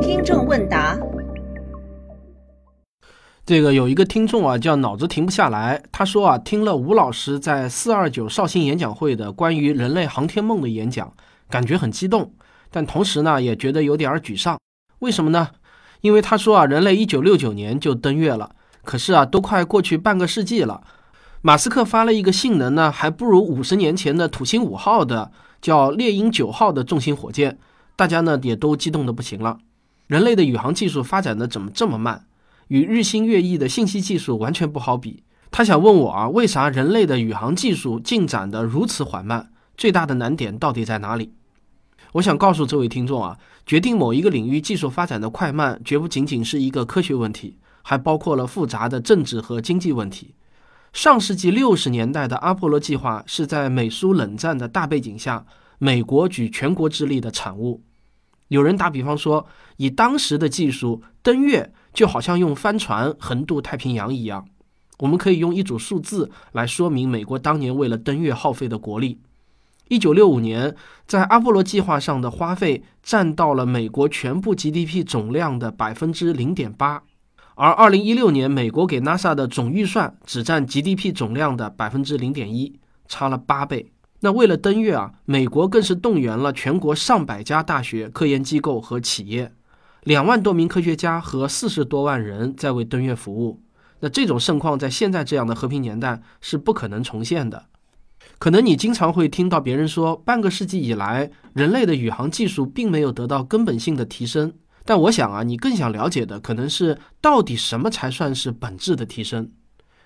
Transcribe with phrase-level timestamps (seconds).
[0.00, 0.98] 听众问答：
[3.44, 5.82] 这个有一个听众啊，叫脑子停不下来。
[5.92, 11.12] 他说啊，听了吴老师在四二九绍兴演讲会的关于人类航天梦的演讲，
[11.48, 12.32] 感觉很激动，
[12.70, 14.58] 但同时呢，也觉得有点沮丧。
[15.00, 15.48] 为什么呢？
[16.00, 18.50] 因为他说啊，人类一九六九年就登月了，
[18.84, 20.82] 可是啊，都快过去半个世纪了。
[21.42, 25.32] 马斯克发了一个性能呢，还不如五十年前的土星五号的
[25.62, 27.58] 叫猎鹰九号的重型火箭，
[27.96, 29.58] 大家呢也都激动的不行了。
[30.08, 32.26] 人类的宇航技术发展的怎么这么慢？
[32.68, 35.22] 与日新月异的信息技术完全不好比。
[35.50, 39.50] 他想问我啊，为啥人类的宇航技术进展的如此缓慢？
[39.76, 41.32] 最大的难点到底在哪里？
[42.12, 50.34] 我想告诉这位听众啊，决定某一个领域技术发展的快慢，绝不仅仅是一个科学问题，还包括了复杂的政治和经济问题。
[50.92, 55.46] 上世纪六十年代的阿波罗计划是在美苏冷战的大背景下，
[55.78, 57.82] 美国举全国之力的产物。
[58.48, 59.46] 有人打比方说，
[59.78, 64.46] 以当时的技术登月就好像用帆船横渡太平洋一样。
[64.98, 69.18] 我们可以用一组数字来说明美国当年为了登月耗费的国力。
[69.88, 70.76] 一九六五年，
[71.06, 77.02] 在阿波罗计划上的花费占到了美国全部 GDP 总量的百分之零点八，
[77.54, 83.92] 而二零一六年美国给 NASA 的总预算只占 GDP 总量的百分之零点一，差了八倍。
[84.20, 89.52] 那为了登月啊，美国更是动员了全国上百家大学、科研机构和企业，
[90.04, 93.60] 两万多名科学家和四十多万人在为登月服务。
[94.00, 97.66] 那这种盛况在现在这样的和平年代是不可能重现的。
[98.38, 104.52] 可能你经常会听到别人说，半个世纪以来，人类的宇航技术并没有得到根本性的提升。
[104.84, 109.50] 但我想啊，你更想了解的可能是到底什么才算是本质的提升。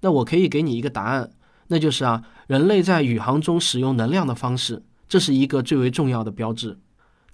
[0.00, 1.30] 那我可以给你一个答案，
[1.68, 6.78] 那就是啊，人类在宇航中使用能量的方式，这是一个最为重要的标志。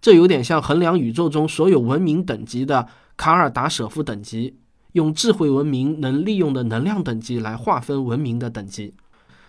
[0.01, 4.59] 这有点像衡量宇宙中所有文明等级的卡尔达舍夫等级，
[4.92, 8.95] 用智慧文明能利用的能量等级来划分文明的等级。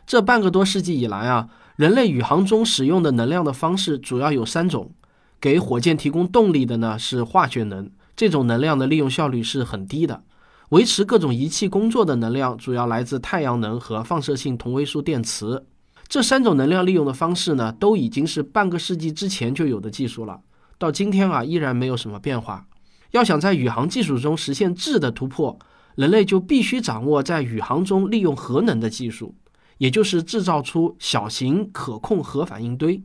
[0.05, 4.91] 这半个多世纪以来啊，人类宇航中使用的能量的方式主要有三种。
[5.39, 10.23] 给火箭提供动力的呢是化学能，这种能量的利用效率是很低的。
[10.69, 15.63] 维持各种仪器工作的能量主要来自太阳能和放射性同位素电池。
[16.07, 20.41] 这三种能量利用的方式呢，都已经是半个世纪之前就有的技术了，
[20.77, 22.65] 到今天啊依然没有什么变化。
[23.11, 25.57] 要想在宇航技术中实现质的突破，
[25.95, 29.35] 人类就必须掌握在宇航中利用核能的技术。
[29.77, 33.03] 也就是制造出小型可控核反应堆。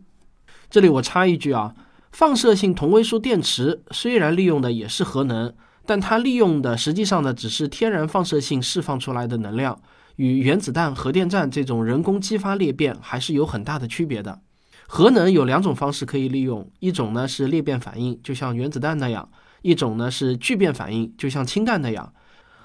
[0.70, 1.74] 这里我插一句啊，
[2.12, 5.52] 放射性同位素电池虽然利用的也是核能，
[5.86, 9.80] 但它利用的实际上呢只是天然放射性释放出来的能量，
[10.16, 14.40] 与原子弹、核电站这种人工激发裂变还是有很大的区别的。
[14.86, 19.26] 核能有两种方式可以利用，一种呢是裂变反应，就像原子弹那样；
[19.62, 22.12] 一种呢是聚变反应，就像氢弹那样。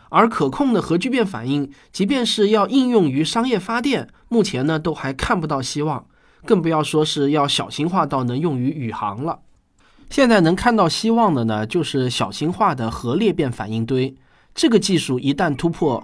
[0.09, 6.05] 而可控的核聚变反应，即便是要应用于商业发电，目前呢都还看不到希望，
[6.47, 9.39] 更不要说是要小型化到能用于宇航了。
[10.09, 14.15] 现在能看到希望的呢，就是小型化的核裂变反应堆。
[14.55, 16.03] 这个技术一旦突破，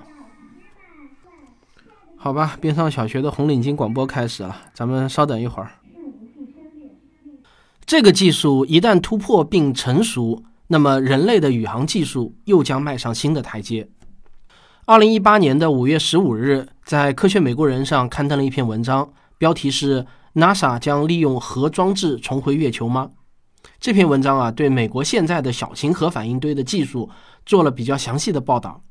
[2.17, 5.71] 好吧，边上小学的红领巾广播开始了，咱们稍等一会儿。
[7.85, 10.43] 这个技术一旦突破并成熟。
[10.67, 13.87] 那么，人类的宇航技术又将迈上新的台阶。
[14.85, 23.11] 二零一八年的五月十五日，在《科学美国人》上刊登了一篇文章，标题是 “NASA 将利用核装置重回月球吗？”
[23.79, 27.09] 这篇文章啊，对美国现在的小型核反应堆的技术
[27.45, 28.81] 做了比较详细的报道。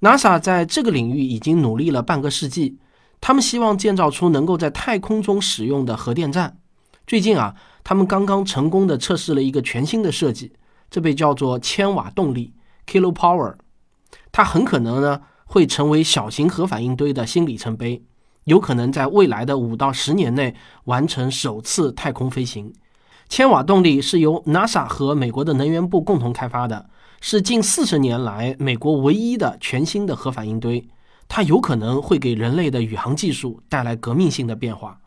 [0.00, 2.78] NASA 在这个领域已经努力了半个世纪，
[3.20, 6.58] 他们希望建造出能够在太空中使用的核电站。
[7.06, 10.52] 最近啊，他们刚刚成功的测试了一个全新的设计。
[10.90, 12.52] 这被叫做千瓦动力
[12.84, 13.54] （kilo power），
[14.32, 18.02] 它很可能呢会成为小型核反应堆的新里程碑，
[18.44, 22.72] 有可能在未来的五到十年内完成首次太空飞行。
[23.28, 26.90] 千瓦动力是由 NASA 和美国的能源部共同开发的，
[27.20, 30.88] 是近四十年来美国唯一的全新的核反应堆。
[31.28, 34.98] 它有可能会给人类的宇航技术带来革命性的变化。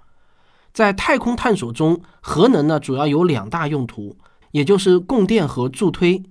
[0.72, 4.18] 在太空探索中，核能呢主要有两大用途。
[4.52, 6.22] 也就是供电和助推。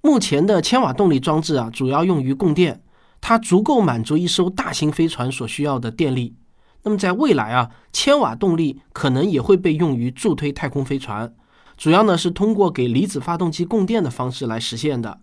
[0.00, 2.80] 目前的千瓦动力装置啊，主要用于供电，
[3.20, 6.36] 它足够满足一艘大型飞船所需要的电力。
[6.84, 11.34] 那么在未来啊，千瓦动力可能也会被用于助推太空飞船，
[11.76, 15.18] 主要呢是通过给离子发动机供电的方式来实现的。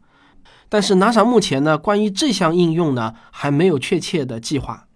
[0.68, 4.88] 但是 NASA 目前呢，关于这项应用呢，还没有确切的计划。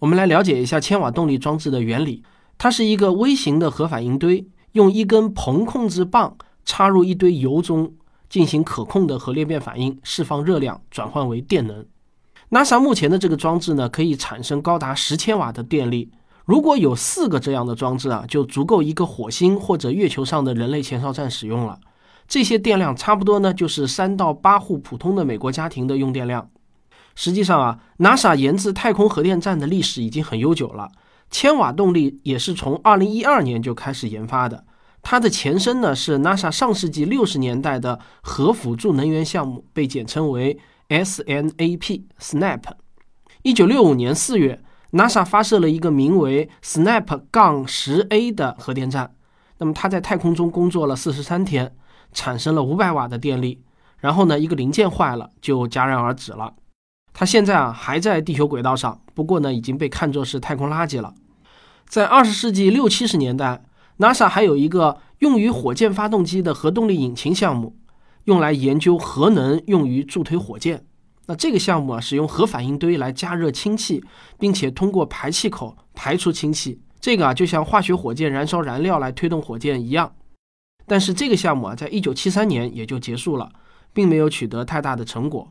[0.00, 2.22] 我们来了解一下千瓦动力装置的原理，
[2.58, 6.36] 它是一个微型的核反应堆，用一根硼控制棒。
[6.66, 7.92] 插入一堆油中，
[8.30, 11.84] 进行可控的核裂变反应，释放热量转换为电能。
[12.50, 16.10] NASA 目前的这个装置呢，可以产生高达十千瓦的电力。
[16.44, 21.78] 如果有四个这样的装置啊，就足够一个火星或者月球上的人类前哨站使用了。
[22.28, 26.50] 这些电量差不多呢，就是三到八户普通的美国家庭的用电量。
[27.14, 30.90] 实际上啊，NASA 研制太空核电站的历史已经很悠久了。
[31.30, 34.64] 千瓦动力也是从二零一二年就开始研发的。
[35.02, 40.58] 它的前身呢是 NASA 上世纪六十年代的核辅助能源项目，被简称为
[41.02, 42.62] SNAP SNAP，。
[43.42, 44.62] 一九六五年四月
[44.92, 49.12] ，NASA 发射了一个名为 SNAP- 杠十 A 的核电站。
[49.58, 51.74] 那么它在太空中工作了四十三天，
[52.12, 53.64] 产生了五百瓦的电力。
[53.98, 56.54] 然后呢，一个零件坏了，就戛然而止了。
[57.12, 61.12] 它现在啊还在地球轨道上，不过呢已经被看作是太空垃圾了。
[61.88, 63.64] 在二十世纪六七十年代
[63.98, 67.76] ，NASA 还有一个用于火箭发动机的核动力引擎项目，
[68.24, 70.84] 用来研究核能用于助推火箭。
[71.26, 74.04] 那这个项目啊，使用核反应堆来加热氢气，
[74.38, 76.80] 并且通过排气口排出氢气。
[77.00, 80.14] 这个啊，就像化学火箭燃烧燃料来推动火箭一样。
[80.86, 83.50] 但是这个项目啊，在一九七三年也就结束了，
[83.94, 85.50] 并没有取得太大的成果。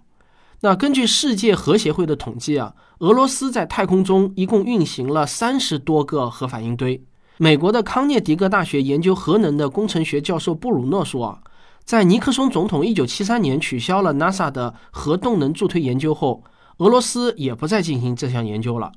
[0.62, 7.04] 那根据世界核协会的统计啊，俄罗斯在太空中一共运行了三十多个核反应堆。
[7.38, 11.42] 美国的康涅狄格大学研究核能的工程学教授布鲁诺说啊。
[11.86, 16.44] 在尼克松总统1973年取消了 NASA 的核动能助推研究后，
[16.78, 18.92] 俄罗斯也不再进行这项研究了。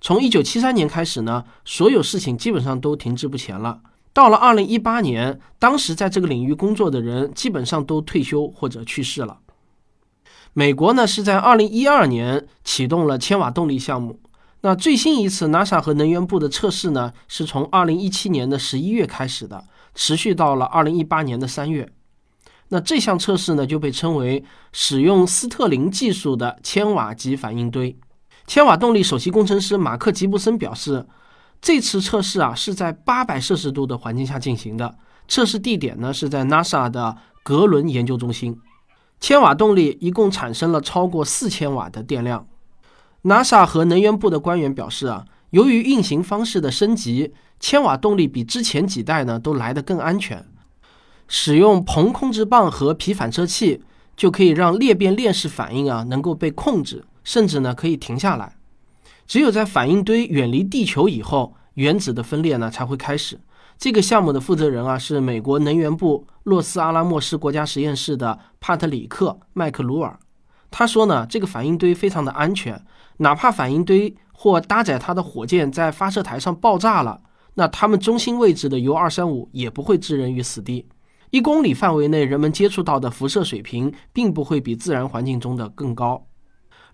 [0.00, 3.80] 从1973年开始呢，所有事情基本上都停滞不前了。
[4.12, 9.38] 到了2018年，当时在这个领域工作的人基本上都退休或者去世了。
[10.52, 14.20] 美国呢是在2012年启动了千瓦动力项目。
[14.62, 21.92] 那最新一次 NASA 和能源部的测试呢，是从2017年的11月开始的，持续到了2018年的3月。
[22.68, 27.96] 那这项测试呢，就被称为使用斯特林技术的千瓦级反应堆。
[28.46, 31.06] 千瓦动力首席工程师马克吉布森表示，
[31.60, 34.96] 这次测试啊是在八百摄氏度的环境下进行的。
[35.26, 38.58] 测试地点呢是在 NASA 的格伦研究中心。
[39.20, 42.46] 千瓦动力一共产生了超过四千瓦的电量。
[43.22, 50.44] NASA 和能源部的官员表示啊，由于运行方式的升级，千瓦动力比之前几代呢都来得更安全。
[51.26, 53.82] 使用硼控制棒和皮反射器，
[54.16, 58.56] 就可以让裂变链式反应啊能够被控制，甚至呢可以停下来。
[59.26, 63.40] 只有在反应堆远离地球以后，原子的分裂呢才会开始。
[63.76, 70.18] 这个项目的负责人啊是美国能源部洛斯阿拉莫斯国家实验室的帕特里克麦克鲁尔。
[70.70, 72.80] 他说呢，这个反应堆非常的安全，
[73.16, 77.20] 哪怕反应堆或搭载它的火箭在发射台上爆炸了，
[77.54, 80.86] 那它们中心位置的铀二三五也不会置人于死地。
[81.34, 86.28] 一公里范围内，人们接触到的辐射水平并不会比自然环境中的更高。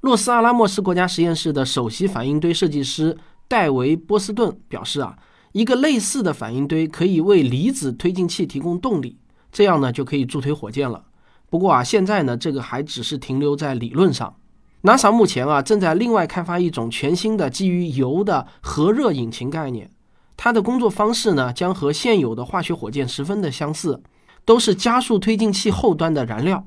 [0.00, 5.18] 洛斯阿拉莫斯国家实验室的首席反应堆设计师戴维·波斯顿表示：“啊，
[5.52, 9.18] 一个类似的反应堆可以为离子推进器提供动力，
[9.52, 11.04] 这样呢就可以助推火箭了。
[11.50, 14.34] 不过啊，现在呢这个还只是停留在理论上。
[14.84, 19.90] NASA 目前啊正在另外开发一种全新的基于油的核热引擎概念，
[20.38, 24.02] 它的工作方式呢将和现有的化学火箭十分的相似。”
[24.44, 26.66] 都是加速推进器后端的燃料，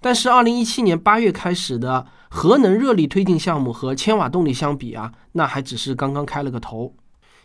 [0.00, 6.94] 但是二零一七年八月开始的核能热力推进项目和千瓦动力相比啊，那还只是刚刚开了个头。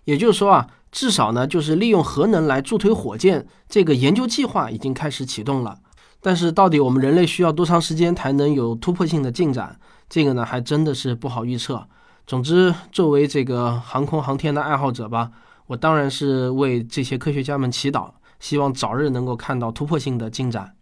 [0.06, 5.80] 也就是说啊，至少呢，就是利用核能来助推火箭这个研究计划已经开始启动了。
[6.20, 11.88] 但是到底我们人类需要多长时间才能有突破性的进展，这个呢，还真的是不好预测。
[12.28, 15.32] 总之，作为这个航空航天的爱好者吧，
[15.68, 18.12] 我当然是为这些科学家们祈祷。
[18.42, 20.74] 希望早日能够看到突破性的进展，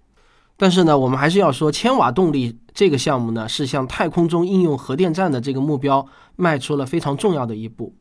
[0.57, 7.93] 但是呢，我们还是要说，千瓦动力这个项目呢，是向太空中应用核电站的这个目标迈出了非常重要的一步。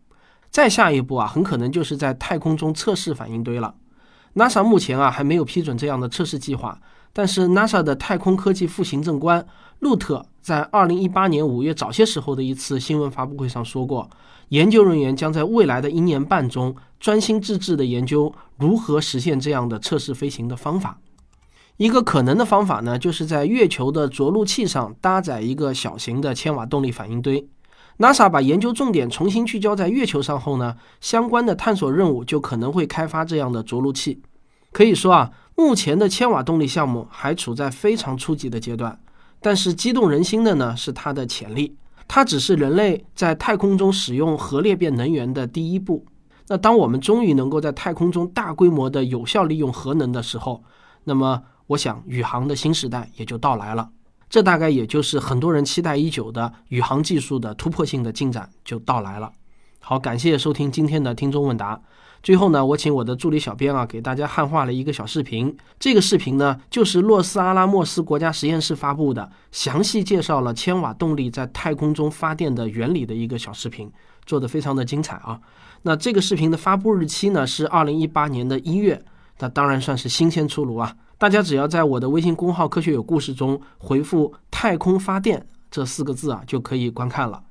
[0.49, 3.75] 再下一步啊，很可能就是在太空中测试反应堆了。
[4.35, 6.81] NASA 目前啊还没有批准这样的测试计划，
[7.13, 9.45] 但是 NASA 的太空科技副行政官
[9.81, 14.09] 路特在2018年5月早些时候的一次新闻发布会上说过。
[14.51, 20.99] 研究人员将在未来的一年半中专心致志地研究如何实现这样的测试飞行的方法。
[21.77, 27.49] 一个可能的方法呢，就是在月球的着陆器上搭载一个小型的千瓦动力反应堆。
[27.99, 34.21] NASA 把研究重点重新聚焦在月球上后呢，相关的探索任务就可能会开发这样的着陆器。
[34.73, 38.99] 可以说啊，目前的千瓦动力项目还处在非常初级的阶段，
[39.41, 41.77] 但是激动人心的呢，是它的潜力。
[42.07, 46.05] 它只是人类在太空中使用核裂变能源的第一步。
[46.49, 50.63] 那当我们终于能够在太空中大规模的有效利用核能的时候，
[51.05, 53.91] 那么我想宇航的新时代也就到来了。
[54.31, 59.33] 这大概也就是很多人期待已久的宇航技术的突破性的进展就到来了。
[59.81, 61.81] 好，感谢收听今天的听众问答。
[62.23, 65.57] 最后呢，我请我的助理小编啊，给大家汉化了一个小视频。
[65.79, 73.91] 这个视频呢，就是洛斯阿拉莫斯国家实验室发布的，详细介绍了千瓦动力在太空中发电的原理的一个小视频，
[74.27, 75.41] 做的非常的精彩啊。
[75.83, 79.03] 那这个视频的发布日期呢是二零一八年的一月，
[79.39, 80.95] 那当然算是新鲜出炉啊。
[81.17, 87.43] 大家只要在我的微信公号“科学有故事”中回复“太空发电”这四个字啊，就可以观看了。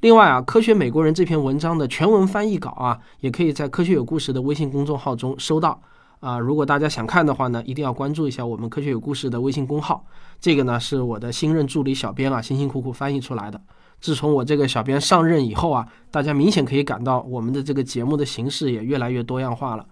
[0.00, 5.80] 另外啊，科学美国人这篇文章的全文翻译稿啊，也可以在“科学有故事”的微信公众号中收到
[6.20, 6.38] 啊。
[6.38, 10.04] 如果大家想看的话呢，一定要关注一下我们“科学有故事”的微信公号。
[10.40, 13.60] 这个呢，是我的新任助理小编啊，辛辛苦苦翻译出来的。
[14.00, 19.86] 自从我这个小编上任以后啊，大家明显可以感到我们的这个节目的形式也越来越多样化了。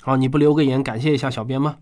[0.00, 1.76] 好，你不留个言感谢一下小编吗？